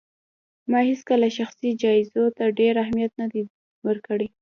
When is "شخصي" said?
1.39-1.69